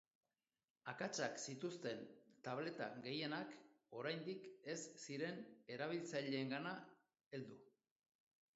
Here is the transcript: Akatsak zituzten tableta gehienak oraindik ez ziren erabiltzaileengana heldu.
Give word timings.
Akatsak 0.91 1.35
zituzten 1.51 2.01
tableta 2.47 2.87
gehienak 3.03 3.53
oraindik 4.01 4.49
ez 4.75 4.79
ziren 5.05 5.39
erabiltzaileengana 5.77 6.75
heldu. 7.37 7.63